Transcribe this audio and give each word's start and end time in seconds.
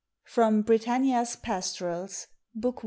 from 0.23 0.63
"Britannia's 0.63 1.35
pastorals," 1.35 2.25
bk. 2.59 2.79